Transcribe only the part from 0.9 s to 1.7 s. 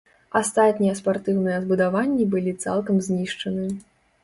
спартыўныя